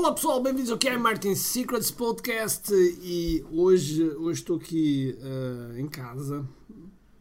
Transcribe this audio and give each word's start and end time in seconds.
Olá 0.00 0.14
pessoal, 0.14 0.42
bem-vindos 0.42 0.70
ao 0.70 0.78
que 0.78 0.96
Martin 0.96 1.34
Secrets 1.34 1.90
Podcast 1.90 2.72
e 2.72 3.44
hoje, 3.52 4.02
hoje 4.02 4.40
estou 4.40 4.56
aqui 4.56 5.14
uh, 5.20 5.76
em 5.76 5.86
casa, 5.86 6.48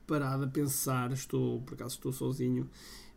parado 0.08 0.46
a 0.46 0.48
pensar, 0.48 1.12
estou, 1.12 1.62
por 1.64 1.74
acaso 1.74 1.96
estou 1.96 2.14
sozinho, 2.14 2.70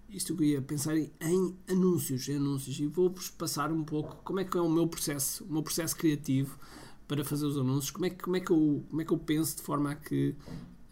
e 0.09 0.17
estou 0.17 0.35
aqui 0.35 0.57
a 0.57 0.63
pensar 0.63 0.97
em, 0.97 1.13
em 1.21 1.57
anúncios, 1.71 2.29
em 2.29 2.39
anúncios 2.39 2.81
e 2.81 2.89
vou-vos 2.89 3.31
passar 3.31 3.71
um 3.71 3.85
pouco 3.85 4.17
como 4.25 4.41
é 4.41 4.45
que 4.45 4.59
é 4.59 4.61
o 4.61 4.69
meu 4.69 4.89
processo, 4.89 5.45
o 5.45 5.53
meu 5.53 5.63
processo 5.63 5.97
criativo 5.97 6.59
para 7.07 7.25
fazer 7.25 7.47
os 7.47 7.57
anúncios, 7.57 7.93
como 7.93 8.07
é 8.07 8.11
que, 8.11 8.21
como 8.21 8.37
é 8.37 8.41
que, 8.41 8.51
eu, 8.51 8.85
como 8.91 9.01
é 9.01 9.05
que 9.05 9.13
eu 9.13 9.19
penso 9.19 9.59
de 9.59 9.63
forma 9.63 9.93
a 9.93 9.95
que 9.95 10.35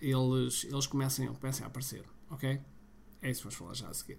eles, 0.01 0.65
eles 0.71 0.87
comecem, 0.87 1.27
comecem 1.27 1.65
a 1.65 1.67
aparecer, 1.67 2.05
ok? 2.31 2.61
É 3.21 3.31
isso 3.33 3.41
que 3.41 3.47
vamos 3.49 3.57
falar 3.57 3.75
já 3.75 3.89
a 3.89 3.95
seguir. 3.95 4.19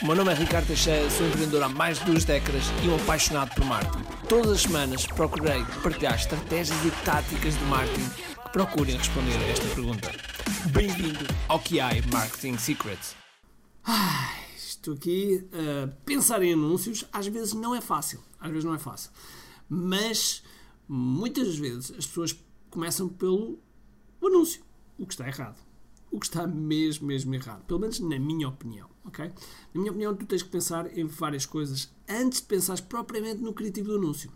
O 0.00 0.06
meu 0.06 0.14
nome 0.14 0.30
é 0.30 0.34
Ricardo 0.34 0.68
Teixeira, 0.68 1.10
sou 1.10 1.26
empreendedor 1.26 1.60
há 1.64 1.68
mais 1.68 1.98
de 1.98 2.04
duas 2.04 2.24
décadas 2.24 2.62
e 2.84 2.88
um 2.88 2.94
apaixonado 2.94 3.52
por 3.52 3.64
marketing. 3.64 4.04
Todas 4.28 4.52
as 4.52 4.62
semanas 4.62 5.04
procurei 5.04 5.64
partilhar 5.82 6.14
estratégias 6.14 6.78
e 6.84 7.04
táticas 7.04 7.58
de 7.58 7.64
marketing 7.64 8.08
que 8.08 8.52
procurem 8.52 8.96
responder 8.96 9.36
a 9.36 9.48
esta 9.48 9.66
pergunta. 9.74 10.12
Bem-vindo 10.70 11.26
ao 11.48 11.58
QI 11.58 12.00
Marketing 12.12 12.56
Secrets. 12.58 13.16
Ai, 13.82 14.44
estou 14.56 14.94
aqui 14.94 15.44
a 15.52 15.88
pensar 16.04 16.44
em 16.44 16.52
anúncios. 16.52 17.04
Às 17.12 17.26
vezes 17.26 17.54
não 17.54 17.74
é 17.74 17.80
fácil, 17.80 18.22
às 18.38 18.50
vezes 18.50 18.64
não 18.64 18.76
é 18.76 18.78
fácil. 18.78 19.10
Mas 19.68 20.44
muitas 20.88 21.56
vezes 21.56 21.90
as 21.98 22.06
pessoas 22.06 22.38
começam 22.70 23.08
pelo 23.08 23.58
anúncio, 24.22 24.62
o 24.96 25.04
que 25.04 25.12
está 25.12 25.26
errado 25.26 25.67
o 26.10 26.18
que 26.18 26.26
está 26.26 26.46
mesmo, 26.46 27.06
mesmo 27.06 27.34
errado. 27.34 27.64
Pelo 27.64 27.80
menos 27.80 28.00
na 28.00 28.18
minha 28.18 28.48
opinião, 28.48 28.88
ok? 29.04 29.26
Na 29.74 29.80
minha 29.80 29.90
opinião, 29.90 30.14
tu 30.14 30.26
tens 30.26 30.42
que 30.42 30.48
pensar 30.48 30.96
em 30.96 31.06
várias 31.06 31.44
coisas 31.44 31.92
antes 32.08 32.40
de 32.40 32.46
pensares 32.46 32.80
propriamente 32.80 33.42
no 33.42 33.52
criativo 33.52 33.88
do 33.88 33.96
anúncio. 33.96 34.30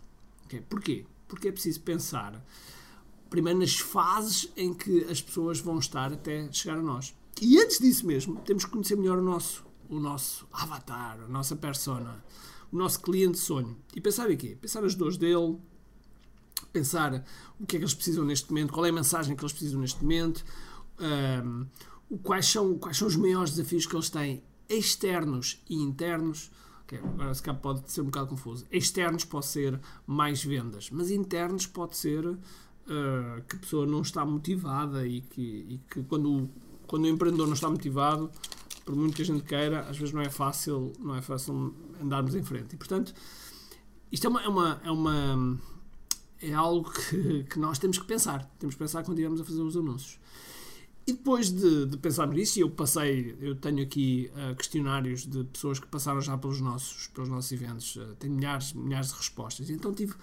Okay? 0.45 0.61
Porquê? 0.61 1.05
Porque 1.27 1.47
é 1.47 1.51
preciso 1.51 1.81
pensar 1.81 2.43
primeiro 3.29 3.59
nas 3.59 3.79
fases 3.79 4.51
em 4.55 4.73
que 4.73 5.05
as 5.05 5.19
pessoas 5.19 5.59
vão 5.59 5.79
estar 5.79 6.13
até 6.13 6.51
chegar 6.51 6.77
a 6.77 6.81
nós. 6.81 7.15
E 7.41 7.59
antes 7.59 7.79
disso 7.79 8.05
mesmo, 8.05 8.39
temos 8.41 8.63
que 8.63 8.71
conhecer 8.71 8.95
melhor 8.95 9.17
o 9.17 9.23
nosso, 9.23 9.65
o 9.89 9.99
nosso 9.99 10.47
avatar, 10.53 11.19
a 11.19 11.27
nossa 11.27 11.55
persona, 11.55 12.23
o 12.71 12.77
nosso 12.77 13.01
cliente 13.01 13.39
sonho. 13.39 13.75
E 13.95 13.99
pensar 13.99 14.29
em 14.29 14.37
quê? 14.37 14.55
Pensar 14.61 14.81
nas 14.81 14.93
dores 14.93 15.17
dele, 15.17 15.57
pensar 16.71 17.25
o 17.59 17.65
que 17.65 17.75
é 17.75 17.79
que 17.79 17.83
eles 17.83 17.95
precisam 17.95 18.23
neste 18.23 18.49
momento, 18.49 18.71
qual 18.71 18.85
é 18.85 18.89
a 18.89 18.93
mensagem 18.93 19.35
que 19.35 19.43
eles 19.43 19.53
precisam 19.53 19.81
neste 19.81 20.01
momento, 20.01 20.45
um, 20.99 21.67
quais, 22.23 22.47
são, 22.47 22.77
quais 22.77 22.97
são 22.97 23.07
os 23.07 23.15
maiores 23.15 23.51
desafios 23.51 23.85
que 23.85 23.95
eles 23.95 24.09
têm 24.09 24.43
externos 24.69 25.61
e 25.69 25.75
internos. 25.75 26.51
Okay, 26.85 26.99
agora 26.99 27.33
se 27.33 27.41
calhar 27.41 27.61
pode 27.61 27.91
ser 27.91 28.01
um 28.01 28.05
bocado 28.05 28.27
confuso. 28.27 28.65
Externos 28.71 29.23
pode 29.25 29.45
ser 29.45 29.79
mais 30.05 30.43
vendas, 30.43 30.89
mas 30.91 31.09
internos 31.09 31.65
pode 31.65 31.95
ser 31.95 32.25
uh, 32.25 32.37
que 33.47 33.55
a 33.55 33.59
pessoa 33.59 33.85
não 33.85 34.01
está 34.01 34.25
motivada 34.25 35.07
e 35.07 35.21
que, 35.21 35.41
e 35.41 35.81
que 35.89 36.03
quando, 36.03 36.49
quando 36.85 37.05
o 37.05 37.07
empreendedor 37.07 37.47
não 37.47 37.53
está 37.53 37.69
motivado, 37.69 38.29
por 38.85 38.95
muito 38.95 39.15
que 39.15 39.21
a 39.21 39.25
gente 39.25 39.43
queira, 39.43 39.81
às 39.81 39.97
vezes 39.97 40.13
não 40.13 40.21
é 40.21 40.29
fácil, 40.29 40.91
não 40.99 41.15
é 41.15 41.21
fácil 41.21 41.73
andarmos 42.01 42.35
em 42.35 42.43
frente. 42.43 42.73
E 42.73 42.77
portanto, 42.77 43.13
isto 44.11 44.27
é 44.27 44.29
uma, 44.29 44.41
é 44.41 44.47
uma, 44.47 44.81
é 44.83 44.91
uma 44.91 45.59
é 46.41 46.53
algo 46.53 46.91
que, 46.91 47.45
que 47.45 47.57
nós 47.57 47.79
temos 47.79 47.97
que 47.97 48.05
pensar. 48.05 48.43
Temos 48.59 48.75
que 48.75 48.79
pensar 48.79 49.03
quando 49.03 49.17
estivermos 49.17 49.39
a 49.39 49.45
fazer 49.45 49.61
os 49.61 49.77
anúncios. 49.77 50.19
E 51.05 51.11
depois 51.11 51.51
de, 51.51 51.85
de 51.85 51.97
pensarmos 51.97 52.35
nisso, 52.35 52.59
eu 52.59 52.69
passei, 52.69 53.35
eu 53.41 53.55
tenho 53.55 53.83
aqui 53.83 54.31
uh, 54.35 54.55
questionários 54.55 55.25
de 55.25 55.43
pessoas 55.43 55.77
que 55.77 55.87
passaram 55.87 56.21
já 56.21 56.37
pelos 56.37 56.61
nossos, 56.61 57.07
pelos 57.07 57.29
nossos 57.29 57.51
eventos, 57.51 57.97
uh, 57.97 58.15
milhares, 58.23 58.71
milhares 58.71 59.09
de 59.09 59.15
respostas. 59.15 59.69
Então 59.69 59.93
tive, 59.93 60.13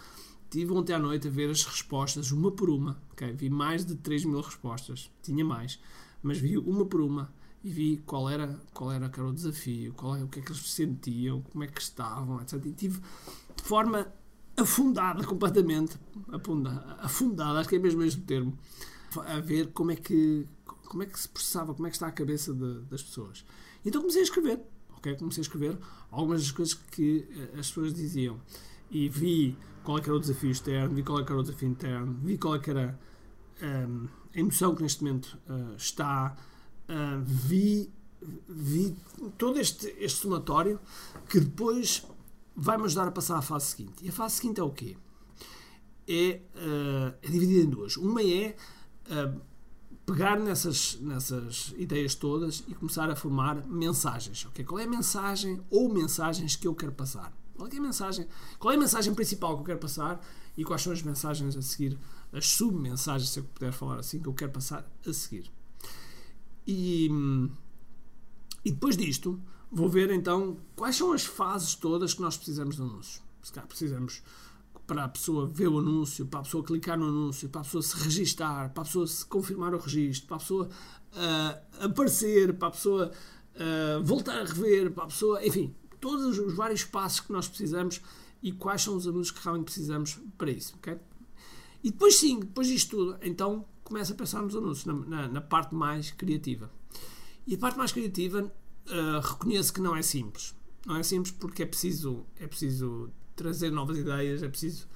tive 0.49 0.73
ontem 0.73 0.95
à 0.95 0.99
noite 0.99 1.29
a 1.29 1.31
ver 1.31 1.51
as 1.51 1.65
respostas, 1.65 2.33
uma 2.33 2.51
por 2.51 2.71
uma. 2.71 2.99
Okay? 3.13 3.33
Vi 3.33 3.51
mais 3.51 3.85
de 3.85 3.95
3 3.95 4.25
mil 4.25 4.41
respostas, 4.41 5.11
tinha 5.23 5.45
mais, 5.45 5.79
mas 6.23 6.39
vi 6.39 6.57
uma 6.57 6.87
por 6.87 7.03
uma 7.03 7.31
e 7.63 7.71
vi 7.71 8.03
qual 8.07 8.29
era, 8.29 8.59
qual 8.73 8.91
era, 8.91 9.07
era 9.07 9.27
o 9.27 9.33
desafio, 9.33 9.93
qual 9.93 10.17
é, 10.17 10.25
o 10.25 10.29
que 10.29 10.41
é 10.41 10.43
que 10.43 10.51
eles 10.51 10.71
sentiam, 10.71 11.43
como 11.43 11.63
é 11.63 11.67
que 11.67 11.81
estavam, 11.81 12.41
etc. 12.41 12.65
E 12.65 12.73
tive 12.73 13.01
de 13.55 13.63
forma 13.63 14.07
afundada 14.57 15.25
completamente, 15.29 15.99
afundada, 16.33 16.97
afundada 17.01 17.61
acho 17.61 17.69
que 17.69 17.77
é 17.77 17.79
mesmo 17.79 18.03
este 18.03 18.21
termo, 18.23 18.57
a 19.19 19.41
ver 19.41 19.73
como 19.73 19.91
é 19.91 19.97
que 19.97 20.47
como 20.91 21.05
é 21.05 21.07
que 21.07 21.19
se 21.19 21.29
processava, 21.29 21.73
como 21.73 21.87
é 21.87 21.91
que 21.91 21.97
está 21.97 22.09
a 22.09 22.13
cabeça 22.13 22.53
de, 22.53 22.81
das 22.83 23.01
pessoas. 23.01 23.45
Então 23.85 24.01
comecei 24.01 24.23
a 24.23 24.25
escrever, 24.25 24.61
ok? 24.97 25.15
Comecei 25.17 25.41
a 25.41 25.47
escrever 25.47 25.79
algumas 26.11 26.43
das 26.43 26.51
coisas 26.51 26.75
que 26.75 27.29
eh, 27.31 27.61
as 27.61 27.69
pessoas 27.69 27.95
diziam 27.95 28.41
e 28.91 29.09
vi 29.09 29.57
qual 29.85 29.99
é 29.99 30.03
era 30.03 30.15
o 30.15 30.19
desafio 30.19 30.51
externo, 30.51 30.95
vi 30.95 31.03
qual 31.05 31.21
é 31.21 31.23
era 31.23 31.37
o 31.37 31.43
desafio 31.43 31.69
interno, 31.69 32.19
vi 32.25 32.37
qual 32.37 32.57
é 32.57 32.61
era 32.67 32.99
um, 33.63 33.67
ehm, 33.67 34.09
a 34.35 34.39
emoção 34.39 34.75
que 34.75 34.83
neste 34.83 35.03
momento 35.03 35.39
uh, 35.49 35.75
está, 35.77 36.37
uh, 36.89 37.23
vi, 37.25 37.91
vi 38.49 38.97
todo 39.39 39.59
este, 39.59 39.95
este 39.99 40.21
somatório 40.23 40.79
que 41.29 41.41
depois 41.41 42.07
vai-me 42.55 42.85
ajudar 42.85 43.09
a 43.09 43.11
passar 43.11 43.39
à 43.39 43.43
fase 43.43 43.67
seguinte. 43.67 44.05
E 44.05 44.09
a 44.09 44.13
fase 44.13 44.37
seguinte 44.37 44.61
é 44.61 44.63
o 44.63 44.71
quê? 44.71 44.97
É, 46.07 46.41
uh, 46.55 47.15
é 47.23 47.29
dividida 47.29 47.63
em 47.63 47.71
duas. 47.71 47.97
Uma 47.97 48.23
é 48.23 48.57
pegar 50.07 50.39
nessas, 50.39 50.99
nessas 51.01 51.75
ideias 51.77 52.15
todas 52.15 52.65
e 52.67 52.75
começar 52.75 53.09
a 53.11 53.17
formar 53.17 53.67
mensagens. 53.67 54.45
Okay? 54.47 54.65
Qual 54.65 54.79
é 54.79 54.85
a 54.85 54.89
mensagem 54.89 55.61
ou 55.71 55.93
mensagens 55.93 56.57
que 56.57 56.67
eu 56.67 56.75
quero 56.75 56.93
passar? 56.93 57.33
Qual 57.55 57.69
é 57.69 57.77
a 57.77 57.81
mensagem? 57.81 58.27
Qual 58.59 58.73
é 58.73 58.77
a 58.77 58.81
mensagem 58.81 59.15
principal 59.15 59.55
que 59.55 59.61
eu 59.61 59.67
quero 59.67 59.79
passar 59.79 60.21
e 60.57 60.65
quais 60.65 60.83
são 60.83 60.93
as 60.93 61.03
mensagens 61.03 61.57
a 61.57 61.63
seguir, 61.63 61.99
as 62.33 62.47
submensagens, 62.47 63.31
se 63.31 63.41
eu 63.41 63.45
puder 63.45 63.73
falar 63.73 63.99
assim, 63.99 64.21
que 64.21 64.29
eu 64.29 64.35
quero 64.35 64.51
passar 64.51 64.87
a 65.07 65.13
seguir. 65.13 65.51
E, 66.67 67.09
e 68.65 68.71
depois 68.71 68.97
disto, 68.97 69.41
vou 69.71 69.89
ver 69.89 70.11
então 70.11 70.57
quais 70.77 70.97
são 70.97 71.13
as 71.13 71.25
fases 71.25 71.75
todas 71.75 72.15
que 72.15 72.21
nós 72.21 72.37
precisamos 72.37 72.77
de 72.77 72.83
anúncios. 72.83 73.23
Se 73.43 73.53
calhar 73.53 73.67
precisamos 73.67 74.23
para 74.91 75.05
a 75.05 75.09
pessoa 75.09 75.47
ver 75.47 75.69
o 75.69 75.79
anúncio, 75.79 76.27
para 76.27 76.41
a 76.41 76.43
pessoa 76.43 76.65
clicar 76.65 76.99
no 76.99 77.07
anúncio, 77.07 77.49
para 77.49 77.61
a 77.61 77.65
pessoa 77.65 77.81
se 77.81 77.97
registar, 78.03 78.73
para 78.73 78.83
a 78.83 78.85
pessoa 78.85 79.07
se 79.07 79.25
confirmar 79.25 79.73
o 79.73 79.79
registro, 79.79 80.27
para 80.27 80.37
a 80.37 80.41
pessoa 80.41 80.69
uh, 81.13 81.85
aparecer, 81.85 82.55
para 82.55 82.67
a 82.67 82.71
pessoa 82.73 83.13
uh, 83.55 84.03
voltar 84.03 84.41
a 84.41 84.45
rever, 84.45 84.91
para 84.91 85.05
a 85.05 85.07
pessoa, 85.07 85.47
enfim, 85.47 85.73
todos 86.01 86.37
os 86.37 86.55
vários 86.57 86.83
passos 86.83 87.21
que 87.21 87.31
nós 87.31 87.47
precisamos 87.47 88.01
e 88.43 88.51
quais 88.51 88.83
são 88.83 88.97
os 88.97 89.07
anúncios 89.07 89.31
que 89.31 89.45
realmente 89.45 89.67
precisamos 89.67 90.19
para 90.37 90.51
isso, 90.51 90.75
ok? 90.79 90.99
E 91.85 91.93
depois 91.93 92.17
sim, 92.17 92.41
depois 92.41 92.67
disto 92.67 92.97
tudo, 92.97 93.17
então 93.23 93.65
começa 93.85 94.13
a 94.13 94.17
pensar 94.17 94.43
nos 94.43 94.57
anúncios, 94.57 94.87
na, 94.87 94.93
na, 94.93 95.29
na 95.29 95.41
parte 95.41 95.73
mais 95.73 96.11
criativa. 96.11 96.69
E 97.47 97.55
a 97.55 97.59
parte 97.59 97.79
mais 97.79 97.93
criativa 97.93 98.43
uh, 98.43 99.21
reconheço 99.21 99.73
que 99.73 99.81
não 99.81 99.95
é 99.95 100.03
simples. 100.03 100.53
Não 100.85 100.97
é 100.97 101.05
simples 101.05 101.33
porque 101.33 101.63
é 101.63 101.67
preciso, 101.67 102.27
é 102.41 102.49
preciso 102.49 103.09
trazer 103.43 103.71
novas 103.71 103.97
ideias, 103.97 104.43
é 104.43 104.49
preciso, 104.49 104.87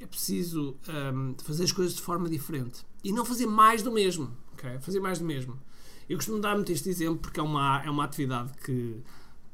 é 0.00 0.06
preciso 0.06 0.76
um, 1.14 1.34
fazer 1.44 1.64
as 1.64 1.72
coisas 1.72 1.94
de 1.94 2.00
forma 2.00 2.28
diferente. 2.30 2.84
E 3.04 3.12
não 3.12 3.24
fazer 3.24 3.46
mais 3.46 3.82
do 3.82 3.92
mesmo. 3.92 4.34
Okay? 4.54 4.78
Fazer 4.80 5.00
mais 5.00 5.18
do 5.18 5.24
mesmo. 5.24 5.60
Eu 6.08 6.16
costumo 6.16 6.40
dar 6.40 6.54
muito 6.54 6.72
este 6.72 6.88
exemplo 6.88 7.18
porque 7.18 7.38
é 7.38 7.42
uma, 7.42 7.82
é 7.84 7.90
uma 7.90 8.04
atividade 8.04 8.52
que, 8.64 9.02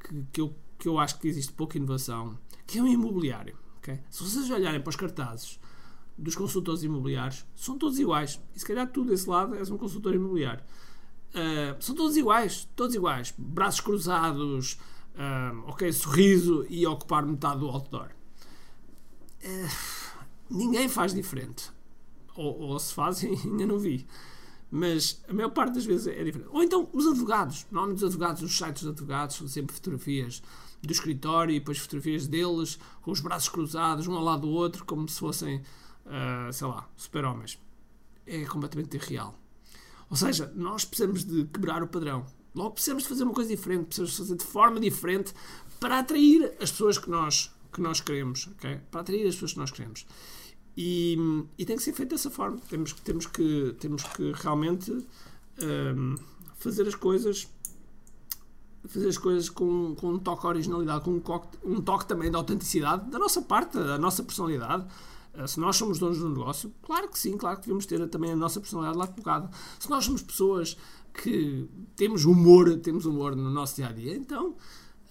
que, 0.01 0.25
que, 0.33 0.41
eu, 0.41 0.55
que 0.79 0.89
eu 0.89 0.99
acho 0.99 1.19
que 1.19 1.27
existe 1.27 1.53
pouca 1.53 1.77
inovação, 1.77 2.39
que 2.67 2.79
é 2.79 2.83
o 2.83 2.87
imobiliário. 2.87 3.57
Okay? 3.79 4.01
Se 4.09 4.23
vocês 4.23 4.49
olharem 4.49 4.81
para 4.81 4.91
os 4.91 4.97
cartazes 4.97 5.59
dos 6.17 6.35
consultores 6.35 6.83
imobiliários, 6.83 7.45
são 7.55 7.77
todos 7.77 7.99
iguais. 7.99 8.41
E 8.55 8.61
se 8.61 8.65
calhar 8.65 8.87
tu 8.91 9.05
desse 9.05 9.29
lado 9.29 9.57
és 9.57 9.71
um 9.71 9.77
consultor 9.77 10.15
imobiliário. 10.15 10.63
Uh, 11.35 11.77
são 11.83 11.95
todos 11.95 12.17
iguais, 12.17 12.69
todos 12.77 12.95
iguais. 12.95 13.35
Braços 13.37 13.81
cruzados, 13.81 14.79
uh, 15.15 15.69
ok, 15.69 15.93
sorriso 15.93 16.65
e 16.71 16.87
ocupar 16.87 17.27
metade 17.27 17.61
do 17.61 17.69
outdoor. 17.69 18.16
Eh, 19.47 19.69
ninguém 20.51 20.89
faz 20.89 21.15
diferente. 21.15 21.71
Ou, 22.35 22.59
ou 22.59 22.79
se 22.79 22.93
faz, 22.93 23.23
ainda 23.25 23.67
não 23.67 23.79
vi. 23.79 24.07
Mas 24.69 25.23
a 25.29 25.33
maior 25.33 25.51
parte 25.51 25.75
das 25.75 25.87
vezes 25.87 26.09
é 26.09 26.25
diferente. 26.25 26.51
Ou 26.51 26.63
então 26.63 26.89
os 26.93 27.07
advogados. 27.07 27.65
Normalmente 27.71 27.99
os 27.99 28.05
advogados, 28.05 28.43
os 28.43 28.57
sites 28.57 28.83
dos 28.83 28.93
advogados 28.93 29.37
são 29.37 29.47
sempre 29.47 29.75
fotografias 29.75 30.43
do 30.83 30.93
escritório 30.93 31.55
e 31.55 31.61
depois 31.61 31.79
fotografias 31.79 32.27
deles 32.27 32.79
com 33.01 33.11
os 33.11 33.21
braços 33.21 33.49
cruzados, 33.49 34.07
um 34.07 34.15
ao 34.15 34.23
lado 34.23 34.43
do 34.43 34.51
outro, 34.51 34.85
como 34.85 35.09
se 35.09 35.19
fossem, 35.19 35.63
uh, 36.05 36.53
sei 36.53 36.67
lá, 36.67 36.89
super-homens. 36.97 37.59
É 38.27 38.45
completamente 38.45 38.97
irreal. 38.97 39.39
Ou 40.11 40.17
seja, 40.17 40.53
nós 40.55 40.85
precisamos 40.85 41.25
de 41.25 41.45
quebrar 41.47 41.83
o 41.83 41.87
padrão. 41.87 42.27
Logo 42.55 42.73
precisamos 42.73 43.05
de 43.05 43.09
fazer 43.09 43.25
uma 43.25 43.33
coisa 43.33 43.51
diferente, 43.51 43.87
precisamos 43.87 44.17
fazer 44.17 44.37
de 44.37 44.45
forma 44.45 44.81
diferente 44.81 45.33
para 45.79 45.99
atrair 45.99 46.57
as 46.61 46.71
pessoas 46.71 46.99
que 46.99 47.09
nós, 47.11 47.55
que 47.73 47.81
nós 47.81 48.01
queremos, 48.01 48.49
ok? 48.57 48.81
Para 48.91 49.01
atrair 49.01 49.27
as 49.27 49.35
pessoas 49.35 49.53
que 49.53 49.59
nós 49.59 49.71
queremos. 49.71 50.07
E, 50.77 51.17
e 51.57 51.65
tem 51.65 51.77
que 51.77 51.83
ser 51.83 51.93
feito 51.93 52.11
dessa 52.11 52.31
forma. 52.31 52.59
Temos, 52.69 52.93
temos, 52.93 53.27
que, 53.27 53.75
temos 53.81 54.03
que 54.03 54.33
realmente 54.33 54.91
um, 55.63 56.15
fazer 56.59 56.87
as 56.87 56.95
coisas 56.95 57.49
fazer 58.89 59.09
as 59.09 59.19
coisas 59.19 59.49
com, 59.49 59.97
com 59.97 60.13
um 60.13 60.19
toque 60.19 60.43
de 60.43 60.47
originalidade, 60.47 61.05
com 61.05 61.13
um 61.13 61.21
toque, 61.21 61.59
um 61.65 61.81
toque 61.81 62.07
também 62.07 62.31
de 62.31 62.37
autenticidade 62.37 63.11
da 63.11 63.19
nossa 63.19 63.43
parte, 63.43 63.77
da 63.77 63.99
nossa 63.99 64.23
personalidade. 64.23 64.87
Uh, 65.35 65.49
se 65.49 65.59
nós 65.59 65.77
somos 65.77 65.99
donos 65.99 66.19
do 66.19 66.29
negócio, 66.29 66.73
claro 66.83 67.09
que 67.09 67.19
sim, 67.19 67.37
claro 67.37 67.57
que 67.57 67.63
devemos 67.63 67.85
ter 67.85 68.07
também 68.09 68.31
a 68.31 68.37
nossa 68.37 68.61
personalidade 68.61 68.97
lá 68.97 69.07
colocada. 69.09 69.51
Se 69.81 69.91
nós 69.91 70.05
somos 70.05 70.23
pessoas 70.23 70.77
que 71.13 71.69
temos 71.97 72.25
humor, 72.25 72.77
temos 72.79 73.07
humor 73.07 73.35
no 73.35 73.51
nosso 73.51 73.77
dia 73.77 73.89
a 73.89 73.93
dia, 73.93 74.15
então 74.15 74.55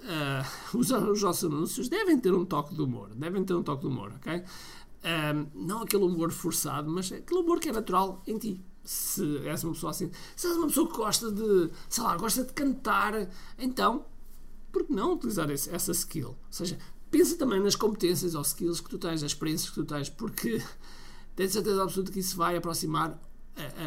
uh, 0.05 0.77
os, 0.77 0.91
os 0.91 1.21
nossos 1.21 1.43
anúncios 1.43 1.89
devem 1.89 2.19
ter 2.19 2.33
um 2.33 2.45
toque 2.45 2.73
de 2.73 2.81
humor, 2.81 3.09
devem 3.15 3.43
ter 3.43 3.53
um 3.53 3.63
toque 3.63 3.81
de 3.81 3.87
humor, 3.87 4.13
ok? 4.15 4.43
Um, 5.03 5.65
não 5.67 5.81
aquele 5.81 6.03
humor 6.03 6.31
forçado, 6.31 6.89
mas 6.89 7.11
aquele 7.11 7.39
humor 7.39 7.59
que 7.59 7.69
é 7.69 7.71
natural 7.71 8.23
em 8.25 8.37
ti. 8.37 8.61
Se 8.83 9.39
és 9.47 9.63
uma 9.63 9.73
pessoa 9.73 9.91
assim, 9.91 10.11
se 10.35 10.47
és 10.47 10.55
uma 10.57 10.67
pessoa 10.67 10.89
que 10.89 10.95
gosta 10.95 11.31
de, 11.31 11.71
sei 11.89 12.03
lá, 12.03 12.15
gosta 12.17 12.43
de 12.43 12.53
cantar, 12.53 13.27
então, 13.57 14.05
por 14.71 14.85
que 14.85 14.93
não 14.93 15.13
utilizar 15.13 15.49
esse, 15.49 15.69
essa 15.73 15.91
skill? 15.91 16.29
Ou 16.29 16.37
seja, 16.51 16.77
pensa 17.09 17.35
também 17.37 17.59
nas 17.59 17.75
competências 17.75 18.35
ou 18.35 18.41
skills 18.41 18.81
que 18.81 18.89
tu 18.89 18.99
tens, 18.99 19.23
as 19.23 19.31
experiências 19.31 19.69
que 19.69 19.75
tu 19.75 19.85
tens, 19.85 20.09
porque 20.09 20.61
tens 21.35 21.51
certeza 21.51 21.81
absoluta 21.81 22.11
que 22.11 22.19
isso 22.19 22.37
vai 22.37 22.55
aproximar 22.55 23.19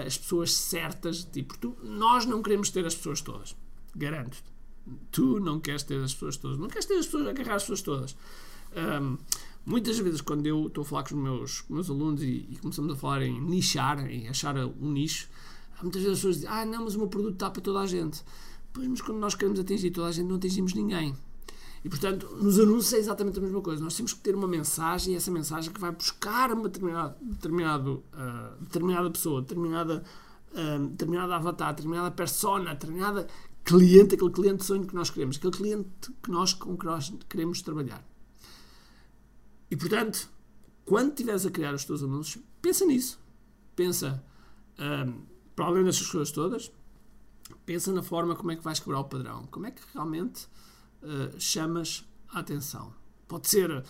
as 0.05 0.17
pessoas 0.17 0.55
certas 0.55 1.19
de 1.19 1.27
ti. 1.27 1.43
Porque 1.43 1.61
tu, 1.61 1.77
nós 1.83 2.25
não 2.25 2.43
queremos 2.43 2.71
ter 2.71 2.87
as 2.87 2.95
pessoas 2.95 3.21
todas. 3.21 3.57
Garanto-te. 3.95 4.58
Tu 5.11 5.41
não 5.41 5.61
queres 5.61 5.83
ter 5.83 6.03
as 6.03 6.13
pessoas 6.13 6.37
todas. 6.37 6.59
Não 6.59 6.69
queres 6.69 6.87
ter 6.87 6.95
as 6.95 7.07
pessoas, 7.07 7.27
agarrar 7.29 7.55
as 7.55 7.63
pessoas 7.63 7.83
todas. 7.83 8.17
Um, 8.77 9.19
Muitas 9.69 9.99
vezes, 9.99 10.23
quando 10.23 10.47
eu 10.47 10.69
estou 10.69 10.81
a 10.81 10.85
falar 10.87 11.03
com 11.03 11.15
os 11.15 11.21
meus, 11.21 11.61
com 11.61 11.75
meus 11.75 11.91
alunos 11.91 12.23
e, 12.23 12.49
e, 12.49 12.57
começamos 12.57 12.91
a 12.91 12.97
falar 12.97 13.21
em 13.21 13.39
nichar, 13.39 14.11
em 14.11 14.27
achar 14.27 14.57
um 14.57 14.91
nicho, 14.91 15.29
muitas 15.83 16.01
vezes 16.01 16.17
as 16.17 16.19
pessoas 16.21 16.37
dizem: 16.37 16.51
Ah, 16.51 16.65
não, 16.65 16.85
mas 16.85 16.95
o 16.95 16.99
meu 16.99 17.07
produto 17.07 17.35
está 17.35 17.51
para 17.51 17.61
toda 17.61 17.81
a 17.81 17.87
gente. 17.87 18.25
Pois, 18.73 18.89
mas 18.89 19.03
quando 19.03 19.19
nós 19.19 19.35
queremos 19.35 19.61
atingir 19.61 19.91
toda 19.91 20.09
a 20.09 20.13
gente, 20.13 20.27
não 20.27 20.37
atingimos 20.37 20.73
ninguém. 20.73 21.15
E 21.85 21.89
portanto, 21.91 22.27
nos 22.41 22.59
anúncios 22.59 22.95
é 22.95 22.97
exatamente 22.99 23.39
a 23.39 23.43
mesma 23.43 23.61
coisa. 23.61 23.85
Nós 23.85 23.95
temos 23.95 24.15
que 24.15 24.21
ter 24.21 24.35
uma 24.35 24.49
mensagem 24.49 25.13
e 25.13 25.17
essa 25.19 25.31
mensagem 25.31 25.71
que 25.71 25.79
vai 25.79 25.93
buscar 25.93 26.51
uma 26.51 26.67
determinada, 26.67 27.15
determinado, 27.21 28.03
uh, 28.15 28.63
determinada 28.63 29.11
pessoa, 29.11 29.43
determinada, 29.43 30.03
uh, 30.53 30.87
determinada 30.87 31.37
avatar, 31.37 31.75
determinada 31.75 32.11
persona, 32.11 32.73
determinada 32.73 33.29
cliente, 33.69 34.15
aquele 34.15 34.31
cliente 34.31 34.65
sonho 34.65 34.87
que 34.87 34.95
nós 34.95 35.11
queremos, 35.11 35.37
aquele 35.37 35.53
cliente 35.53 36.11
que 36.23 36.31
nós, 36.31 36.55
com 36.55 36.75
que 36.75 36.87
nós 36.87 37.13
queremos 37.29 37.61
trabalhar. 37.61 38.03
E 39.71 39.77
portanto, 39.77 40.31
quando 40.87 41.11
estiveres 41.11 41.45
a 41.45 41.51
criar 41.51 41.75
os 41.75 41.85
teus 41.85 42.03
anúncios, 42.03 42.43
pensa 42.63 42.87
nisso. 42.87 43.21
Pensa, 43.77 44.25
um, 44.79 45.21
para 45.55 45.67
além 45.67 45.85
dessas 45.85 46.07
coisas 46.07 46.33
todas, 46.33 46.73
pensa 47.67 47.93
na 47.93 48.03
forma 48.03 48.35
como 48.35 48.51
é 48.53 48.57
que 48.57 48.65
vais 48.65 48.81
quebrar 48.81 49.01
o 49.01 49.05
padrão. 49.05 49.47
Como 49.51 49.67
é 49.67 49.71
que 49.71 49.83
realmente 49.93 50.47
uh, 51.03 51.39
chamas 51.39 52.07
a 52.31 52.39
atenção. 52.39 52.95
Pode 53.27 53.49
ser 53.49 53.85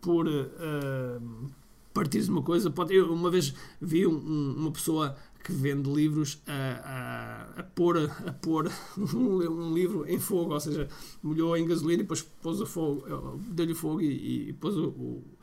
por 0.00 0.26
uh, 0.26 1.50
partir 1.92 2.22
de 2.22 2.30
uma 2.30 2.42
coisa. 2.42 2.70
Pode, 2.70 2.94
eu 2.94 3.12
uma 3.12 3.30
vez 3.30 3.52
vi 3.82 4.06
um, 4.06 4.54
uma 4.56 4.72
pessoa 4.72 5.14
que 5.42 5.52
vende 5.52 5.90
livros 5.90 6.42
a, 6.46 7.56
a, 7.56 7.60
a 7.60 7.62
pôr, 7.62 8.10
a 8.26 8.32
pôr 8.32 8.70
um, 8.96 9.74
livro 9.74 10.06
em 10.06 10.18
fogo, 10.18 10.52
ou 10.52 10.60
seja, 10.60 10.88
molhou 11.22 11.56
em 11.56 11.66
gasolina 11.66 12.00
e 12.00 12.04
depois 12.04 12.22
pôs 12.22 12.60
o 12.60 12.66
fogo, 12.66 13.38
deu-lhe 13.48 13.74
fogo 13.74 14.00
e, 14.00 14.50
e 14.50 14.52
pôs 14.54 14.76
o, 14.76 14.88
o, 14.88 15.38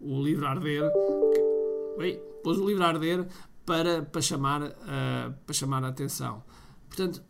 o, 0.00 0.22
livro 0.22 0.46
a 0.46 0.50
arder. 0.50 0.82
Oi, 1.98 2.20
pôs 2.42 2.58
o 2.58 2.66
livro 2.66 2.84
a 2.84 2.88
arder 2.88 3.26
para, 3.66 4.02
para, 4.02 4.22
chamar, 4.22 4.62
uh, 4.62 5.34
para 5.44 5.54
chamar 5.54 5.84
a 5.84 5.88
atenção. 5.88 6.44
Portanto, 6.88 7.22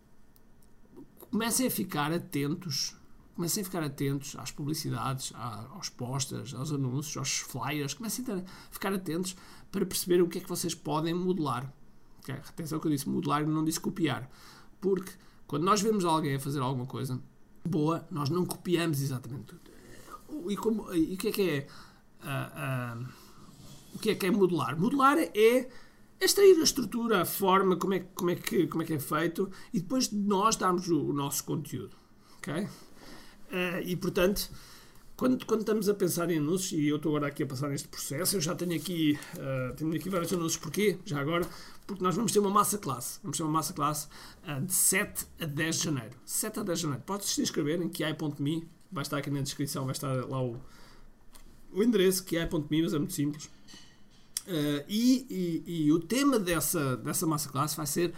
comecem 1.31 1.67
a 1.67 1.71
ficar 1.71 2.13
atentos 2.13 2.97
comecem 3.35 3.63
a 3.63 3.65
ficar 3.65 3.83
atentos 3.83 4.37
às 4.37 4.51
publicidades, 4.51 5.33
aos 5.35 5.89
posters, 5.89 6.53
aos 6.53 6.71
anúncios, 6.71 7.17
aos 7.17 7.39
flyers, 7.39 7.95
comecem 7.95 8.25
a 8.29 8.43
ficar 8.71 8.93
atentos 8.93 9.35
para 9.71 9.87
perceber 9.87 10.21
o 10.21 10.29
que 10.29 10.39
é 10.39 10.41
que 10.43 10.49
vocês 10.49 10.75
podem 10.75 11.15
modelar. 11.15 11.73
Okay? 12.23 12.37
Atenção 12.37 12.79
que 12.79 12.87
eu 12.87 12.91
disse 12.91 13.09
modelar 13.09 13.43
e 13.43 13.47
não 13.47 13.65
disse 13.65 13.81
copiar. 13.81 14.31
Porque 14.81 15.13
quando 15.47 15.65
nós 15.65 15.81
vemos 15.81 16.05
alguém 16.05 16.35
a 16.35 16.41
fazer 16.41 16.61
alguma 16.61 16.87
coisa 16.87 17.21
boa, 17.65 18.07
nós 18.11 18.31
não 18.31 18.45
copiamos 18.45 19.01
exatamente 19.01 19.45
tudo. 19.45 20.51
E, 20.51 20.57
como, 20.57 20.93
e 20.95 21.15
o 21.15 21.17
que 21.19 21.29
é 21.29 21.33
que 21.33 21.43
é 21.43 21.67
uh, 22.23 22.99
uh, 22.99 23.09
o 23.95 23.99
que 23.99 24.11
é 24.11 24.15
que 24.15 24.27
é 24.27 24.31
modelar? 24.31 24.79
Modelar 24.79 25.19
é 25.19 25.69
extrair 26.21 26.59
a 26.59 26.63
estrutura, 26.63 27.23
a 27.23 27.25
forma, 27.25 27.77
como 27.77 27.95
é, 27.95 28.01
como 28.15 28.31
é, 28.31 28.35
que, 28.35 28.67
como 28.67 28.83
é 28.83 28.87
que 28.87 28.95
é 28.95 28.99
feito 28.99 29.51
e 29.73 29.81
depois 29.81 30.11
nós 30.11 30.57
darmos 30.57 30.89
o, 30.89 31.11
o 31.11 31.13
nosso 31.13 31.45
conteúdo. 31.45 31.97
Okay? 32.39 32.65
Uh, 32.65 33.83
e 33.85 33.97
portanto, 33.97 34.51
quando, 35.23 35.47
quando 35.47 35.61
estamos 35.61 35.89
a 35.89 35.95
pensar 35.95 36.29
em 36.33 36.39
anúncios, 36.39 36.73
e 36.73 36.89
eu 36.89 36.97
estou 36.97 37.15
agora 37.15 37.29
aqui 37.29 37.45
a 37.45 37.47
passar 37.47 37.69
neste 37.69 37.87
processo, 37.87 38.35
eu 38.35 38.41
já 38.41 38.57
tenho 38.57 38.75
aqui, 38.75 39.17
uh, 39.37 39.73
tenho 39.77 39.95
aqui 39.95 40.11
vários 40.11 40.33
anúncios. 40.33 40.57
Porquê? 40.57 40.99
Já 41.05 41.21
agora, 41.21 41.47
porque 41.87 42.03
nós 42.03 42.17
vamos 42.17 42.33
ter 42.33 42.41
uma 42.41 42.51
massa 42.51 42.77
classe. 42.77 43.21
Vamos 43.23 43.37
ter 43.37 43.45
uma 43.45 43.53
massa 43.53 43.73
classe 43.73 44.09
uh, 44.49 44.61
de 44.61 44.75
7 44.75 45.25
a 45.41 45.47
10 45.47 45.77
de 45.77 45.85
janeiro. 45.85 46.17
7 46.27 46.59
a 46.59 46.63
10 46.65 46.77
de 46.77 46.83
janeiro. 46.83 47.05
Podes 47.07 47.29
se 47.29 47.41
inscrever 47.41 47.81
em 47.81 47.89
kiai.me, 47.89 48.69
vai 48.91 49.03
estar 49.03 49.19
aqui 49.19 49.31
na 49.31 49.41
descrição, 49.43 49.85
vai 49.85 49.93
estar 49.93 50.13
lá 50.29 50.43
o, 50.43 50.61
o 51.73 51.85
endereço, 51.85 52.25
kiai.me, 52.25 52.83
mas 52.83 52.93
é 52.93 52.99
muito 52.99 53.13
simples. 53.13 53.45
Uh, 53.45 54.83
e, 54.89 55.25
e, 55.31 55.85
e, 55.85 55.93
o 55.93 56.01
tema 56.01 56.37
dessa, 56.37 56.97
dessa 56.97 57.25
massa 57.29 57.49
classe 57.49 57.77
vai 57.77 57.87
ser 57.87 58.13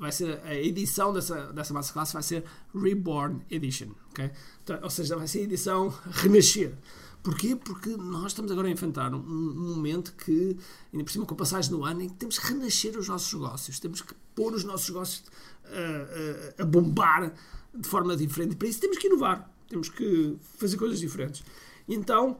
vai 0.00 0.10
ser 0.10 0.40
a 0.44 0.54
edição 0.54 1.12
dessa, 1.12 1.52
dessa 1.52 1.74
masterclass 1.74 2.12
vai 2.14 2.22
ser 2.22 2.44
Reborn 2.74 3.44
Edition, 3.50 3.90
ok? 4.10 4.30
Então, 4.64 4.78
ou 4.82 4.88
seja, 4.88 5.14
vai 5.14 5.28
ser 5.28 5.40
a 5.40 5.42
edição 5.42 5.94
Renascer. 6.10 6.74
Porquê? 7.22 7.54
Porque 7.54 7.90
nós 7.90 8.32
estamos 8.32 8.50
agora 8.50 8.66
a 8.66 8.70
enfrentar 8.70 9.12
um, 9.12 9.18
um 9.18 9.74
momento 9.76 10.14
que, 10.14 10.56
ainda 10.90 11.04
por 11.04 11.10
cima 11.10 11.26
com 11.26 11.34
a 11.34 11.36
passagem 11.36 11.70
do 11.70 11.84
ano, 11.84 12.00
em 12.00 12.08
que 12.08 12.14
temos 12.14 12.38
que 12.38 12.46
renascer 12.46 12.96
os 12.98 13.08
nossos 13.08 13.30
negócios, 13.34 13.78
temos 13.78 14.00
que 14.00 14.14
pôr 14.34 14.54
os 14.54 14.64
nossos 14.64 14.88
negócios 14.88 15.22
uh, 15.66 15.68
uh, 15.68 16.62
a 16.62 16.64
bombar 16.64 17.34
de 17.74 17.86
forma 17.86 18.16
diferente. 18.16 18.56
Para 18.56 18.68
isso 18.68 18.80
temos 18.80 18.96
que 18.96 19.06
inovar, 19.06 19.54
temos 19.68 19.90
que 19.90 20.38
fazer 20.56 20.78
coisas 20.78 20.98
diferentes. 20.98 21.44
Então, 21.86 22.38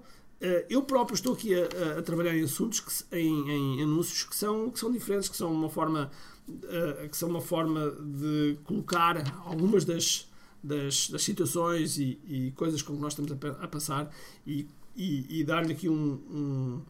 eu 0.69 0.83
próprio 0.83 1.15
estou 1.15 1.35
aqui 1.35 1.55
a, 1.55 1.99
a 1.99 2.03
trabalhar 2.03 2.35
em 2.37 2.43
assuntos, 2.43 2.81
que, 2.81 3.17
em, 3.17 3.51
em, 3.51 3.83
anúncios 3.83 4.25
que 4.25 4.35
são, 4.35 4.71
que 4.71 4.79
são 4.79 4.91
diferentes, 4.91 5.29
que 5.29 5.37
são 5.37 5.53
uma 5.53 5.69
forma 5.69 6.11
uh, 6.51 7.09
que 7.09 7.17
são 7.17 7.29
uma 7.29 7.41
forma 7.41 7.91
de 7.91 8.59
colocar 8.65 9.23
algumas 9.45 9.85
das, 9.85 10.29
das, 10.63 11.09
das 11.09 11.23
situações 11.23 11.99
e, 11.99 12.19
e, 12.27 12.53
coisas 12.53 12.83
com 12.83 12.95
que 12.95 13.01
nós 13.01 13.13
estamos 13.13 13.33
a, 13.33 13.65
a 13.65 13.69
passar 13.69 14.11
e, 14.47 14.67
e, 14.97 15.41
e 15.41 15.45
dar-lhe 15.45 15.73
aqui 15.73 15.89
um, 15.89 16.21
um, 16.31 16.83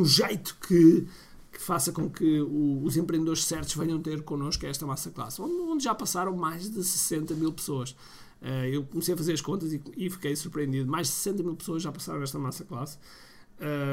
um, 0.00 0.04
jeito 0.04 0.56
que, 0.66 1.06
que 1.52 1.60
faça 1.60 1.92
com 1.92 2.08
que 2.08 2.40
o, 2.40 2.82
os 2.84 2.96
empreendedores 2.96 3.44
certos 3.44 3.74
venham 3.74 4.00
ter 4.00 4.22
connosco 4.22 4.66
esta 4.66 4.86
massa 4.86 5.10
classe, 5.10 5.40
onde, 5.40 5.54
onde 5.54 5.84
já 5.84 5.94
passaram 5.94 6.36
mais 6.36 6.70
de 6.70 6.82
60 6.82 7.34
mil 7.34 7.52
pessoas. 7.52 7.96
Uh, 8.40 8.66
eu 8.70 8.84
comecei 8.84 9.14
a 9.14 9.16
fazer 9.16 9.32
as 9.32 9.40
contas 9.40 9.72
e, 9.72 9.82
e, 9.96 10.08
fiquei 10.10 10.36
surpreendido. 10.36 10.88
Mais 10.90 11.08
de 11.08 11.14
60 11.14 11.42
mil 11.42 11.56
pessoas 11.56 11.82
já 11.82 11.90
passaram 11.90 12.22
esta 12.22 12.38
massa 12.38 12.64
classe. 12.64 12.98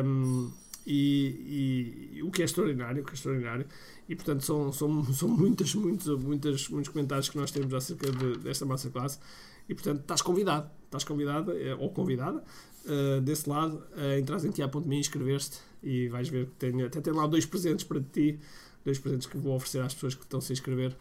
Um, 0.06 0.52
e, 0.86 2.12
e, 2.18 2.24
o 2.24 2.30
que 2.30 2.44
é 2.44 2.46
extraordinário, 2.46 3.02
o 3.02 3.06
que 3.06 3.12
é 3.12 3.16
extraordinário. 3.16 3.66
E 4.08 4.16
portanto 4.16 4.44
são, 4.44 4.72
são, 4.72 5.04
são 5.14 5.28
muitas, 5.28 5.74
muitas, 5.74 6.08
muitas, 6.20 6.70
muitos 6.70 6.92
comentários 6.92 7.28
que 7.28 7.38
nós 7.38 7.50
temos 7.50 7.74
acerca 7.74 8.12
de, 8.12 8.38
desta 8.38 8.66
masterclass. 8.66 9.20
E 9.68 9.74
portanto 9.74 10.02
estás 10.02 10.22
convidado, 10.22 10.70
estás 10.86 11.04
convidado 11.04 11.52
eh, 11.52 11.76
ou 11.76 11.90
convidada 11.92 12.44
uh, 12.86 13.22
desse 13.22 13.50
lado 13.50 13.84
a 13.96 14.18
entrar 14.18 14.44
em 14.46 14.52
tia.me, 14.52 15.00
inscrever-te 15.00 15.60
e 15.82 16.08
vais 16.08 16.30
ver 16.30 16.48
que 16.48 16.54
tem, 16.54 16.84
até 16.84 17.02
tem 17.02 17.14
lá 17.14 17.26
dois 17.28 17.46
presentes 17.46 17.84
para 17.84 18.00
ti, 18.00 18.40
dois 18.84 19.00
presentes 19.00 19.28
que 19.28 19.38
vou 19.38 19.56
oferecer 19.56 19.82
às 19.82 19.94
pessoas 19.94 20.16
que 20.16 20.24
estão 20.24 20.40
-se 20.40 20.52
a 20.52 20.54
inscrever. 20.54 20.92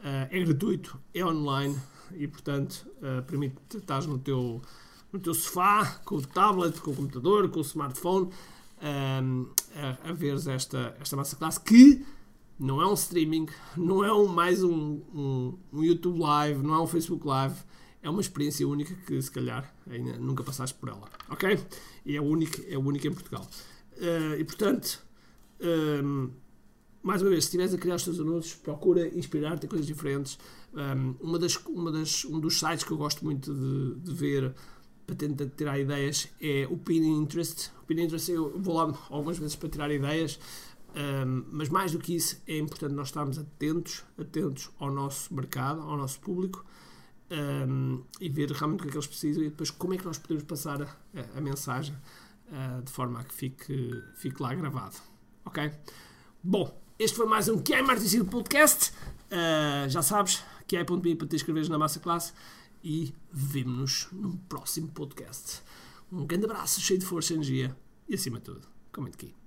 Uh, 0.00 0.28
é 0.30 0.44
gratuito, 0.44 0.98
é 1.14 1.24
online 1.24 1.76
e 2.14 2.26
portanto 2.26 2.86
uh, 2.98 3.22
permite 3.24 3.56
estás 3.74 4.06
no 4.06 4.18
teu, 4.18 4.60
no 5.12 5.18
teu 5.18 5.34
sofá, 5.34 6.00
com 6.04 6.16
o 6.16 6.22
tablet, 6.22 6.80
com 6.80 6.90
o 6.90 6.96
computador, 6.96 7.48
com 7.48 7.60
o 7.60 7.62
smartphone 7.62 8.30
um, 8.84 9.46
a, 9.74 10.10
a 10.10 10.12
ver 10.12 10.34
esta, 10.48 10.96
esta 11.00 11.16
masterclass 11.16 11.58
que 11.58 12.04
não 12.58 12.80
é 12.80 12.86
um 12.86 12.94
streaming, 12.94 13.46
não 13.76 14.04
é 14.04 14.12
um, 14.12 14.26
mais 14.26 14.62
um, 14.62 15.00
um, 15.14 15.58
um, 15.72 15.82
YouTube 15.82 16.20
Live, 16.20 16.62
não 16.62 16.74
é 16.74 16.80
um 16.80 16.86
Facebook 16.86 17.26
Live, 17.26 17.56
é 18.04 18.10
uma 18.10 18.20
experiência 18.20 18.68
única 18.68 18.94
que 19.06 19.20
se 19.20 19.30
calhar 19.30 19.74
ainda 19.90 20.18
nunca 20.18 20.44
passaste 20.44 20.78
por 20.78 20.90
ela, 20.90 21.08
ok? 21.30 21.58
E 22.04 22.14
é 22.14 22.20
única, 22.20 22.62
é 22.68 22.76
única 22.76 23.08
em 23.08 23.12
Portugal. 23.12 23.48
Uh, 23.96 24.38
e 24.38 24.44
portanto, 24.44 25.02
um, 26.02 26.30
mais 27.02 27.22
uma 27.22 27.30
vez, 27.30 27.44
se 27.44 27.48
estiveres 27.48 27.72
a 27.72 27.78
criar 27.78 27.94
os 27.94 28.04
teus 28.04 28.20
anúncios, 28.20 28.54
procura 28.56 29.08
inspirar-te 29.08 29.64
em 29.64 29.68
coisas 29.68 29.86
diferentes. 29.86 30.38
Um, 30.74 31.14
uma 31.18 31.38
das, 31.38 31.56
uma 31.66 31.90
das, 31.90 32.26
um 32.26 32.38
dos 32.38 32.58
sites 32.58 32.84
que 32.84 32.90
eu 32.90 32.98
gosto 32.98 33.24
muito 33.24 33.54
de, 33.54 33.94
de 34.00 34.12
ver 34.12 34.54
para 35.06 35.16
tentar 35.16 35.46
tirar 35.46 35.78
ideias 35.78 36.28
é 36.42 36.68
o 36.70 36.76
Pinterest. 36.76 37.70
O 37.82 37.86
Pinterest 37.86 38.30
eu 38.30 38.58
vou 38.58 38.74
lá 38.74 38.94
algumas 39.08 39.38
vezes 39.38 39.56
para 39.56 39.70
tirar 39.70 39.90
ideias, 39.90 40.38
um, 40.94 41.44
mas 41.50 41.70
mais 41.70 41.92
do 41.92 41.98
que 41.98 42.14
isso 42.14 42.38
é 42.46 42.58
importante 42.58 42.92
nós 42.92 43.08
estarmos 43.08 43.38
atentos, 43.38 44.04
atentos 44.18 44.68
ao 44.78 44.92
nosso 44.92 45.32
mercado, 45.32 45.80
ao 45.80 45.96
nosso 45.96 46.20
público 46.20 46.64
um, 47.30 48.02
e 48.20 48.28
ver 48.28 48.50
realmente 48.50 48.80
o 48.80 48.82
que 48.82 48.88
é 48.88 48.90
que 48.92 48.96
eles 48.96 49.06
precisam 49.06 49.42
e 49.42 49.50
depois 49.50 49.70
como 49.70 49.94
é 49.94 49.96
que 49.96 50.04
nós 50.04 50.18
podemos 50.18 50.44
passar 50.44 50.82
a, 50.82 50.88
a, 51.36 51.40
mensagem 51.40 51.94
uh, 52.48 52.82
de 52.82 52.90
forma 52.90 53.20
a 53.20 53.24
que 53.24 53.34
fique, 53.34 54.02
fique 54.16 54.42
lá 54.42 54.54
gravado. 54.54 54.96
Ok? 55.44 55.70
Bom, 56.42 56.80
este 56.98 57.16
foi 57.16 57.26
mais 57.26 57.48
um 57.48 57.60
Que 57.60 57.74
é 57.74 57.82
Marticídio 57.82 58.26
Podcast. 58.26 58.92
Uh, 59.30 59.88
já 59.88 60.02
sabes, 60.02 60.44
que 60.66 60.76
é 60.76 60.84
para 60.84 61.00
te 61.00 61.36
inscreveres 61.36 61.68
na 61.68 61.78
massa 61.78 62.00
classe 62.00 62.32
e 62.82 63.14
vemo-nos 63.32 64.08
num 64.12 64.36
próximo 64.36 64.88
podcast. 64.88 65.62
Um 66.12 66.26
grande 66.26 66.44
abraço, 66.44 66.80
cheio 66.80 67.00
de 67.00 67.06
força 67.06 67.32
e 67.32 67.36
energia 67.36 67.76
e 68.08 68.14
acima 68.14 68.38
de 68.38 68.44
tudo, 68.44 68.68
comente 68.92 69.16
aqui. 69.16 69.43